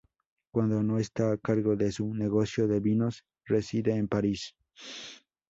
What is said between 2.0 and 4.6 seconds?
negocio de vinos, reside en París.